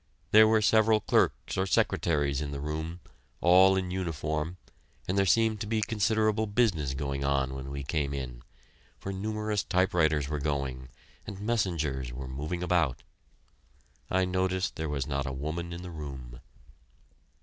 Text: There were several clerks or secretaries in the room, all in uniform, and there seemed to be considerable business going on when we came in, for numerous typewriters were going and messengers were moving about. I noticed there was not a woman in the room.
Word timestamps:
There 0.31 0.47
were 0.47 0.63
several 0.63 0.99
clerks 0.99 1.57
or 1.59 1.67
secretaries 1.67 2.41
in 2.41 2.49
the 2.49 2.59
room, 2.59 3.01
all 3.39 3.75
in 3.75 3.91
uniform, 3.91 4.57
and 5.07 5.15
there 5.15 5.27
seemed 5.27 5.61
to 5.61 5.67
be 5.67 5.81
considerable 5.83 6.47
business 6.47 6.95
going 6.95 7.23
on 7.23 7.53
when 7.53 7.69
we 7.69 7.83
came 7.83 8.11
in, 8.11 8.41
for 8.97 9.13
numerous 9.13 9.61
typewriters 9.63 10.27
were 10.27 10.39
going 10.39 10.89
and 11.27 11.39
messengers 11.39 12.11
were 12.11 12.27
moving 12.27 12.63
about. 12.63 13.03
I 14.09 14.25
noticed 14.25 14.75
there 14.75 14.89
was 14.89 15.05
not 15.05 15.27
a 15.27 15.31
woman 15.31 15.71
in 15.71 15.83
the 15.83 15.91
room. 15.91 16.39